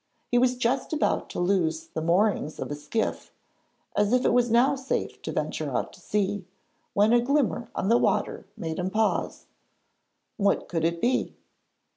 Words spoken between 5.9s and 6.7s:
to sea,